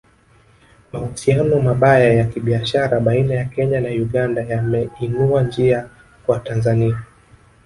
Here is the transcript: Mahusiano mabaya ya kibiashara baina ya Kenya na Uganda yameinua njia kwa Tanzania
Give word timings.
Mahusiano 0.91 1.59
mabaya 1.59 2.13
ya 2.13 2.25
kibiashara 2.29 2.99
baina 2.99 3.33
ya 3.35 3.45
Kenya 3.45 3.81
na 3.81 3.89
Uganda 3.89 4.41
yameinua 4.41 5.43
njia 5.43 5.89
kwa 6.25 6.39
Tanzania 6.39 7.03